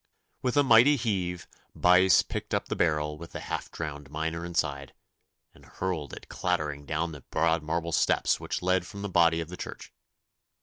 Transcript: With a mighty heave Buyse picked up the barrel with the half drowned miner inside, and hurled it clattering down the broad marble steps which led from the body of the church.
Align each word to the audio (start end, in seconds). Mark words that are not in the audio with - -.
With 0.41 0.57
a 0.57 0.63
mighty 0.63 0.95
heave 0.95 1.47
Buyse 1.75 2.23
picked 2.23 2.55
up 2.55 2.65
the 2.69 2.75
barrel 2.75 3.19
with 3.19 3.33
the 3.33 3.39
half 3.39 3.69
drowned 3.69 4.09
miner 4.09 4.43
inside, 4.43 4.95
and 5.53 5.63
hurled 5.63 6.11
it 6.13 6.27
clattering 6.27 6.87
down 6.87 7.11
the 7.11 7.21
broad 7.29 7.61
marble 7.61 7.91
steps 7.91 8.39
which 8.39 8.63
led 8.63 8.87
from 8.87 9.03
the 9.03 9.09
body 9.09 9.41
of 9.41 9.49
the 9.49 9.57
church. 9.57 9.93